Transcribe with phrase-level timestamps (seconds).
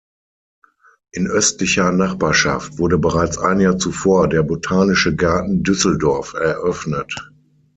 [1.11, 7.13] In östlicher Nachbarschaft wurde bereits ein Jahr zuvor der Botanische Garten Düsseldorf eröffnet.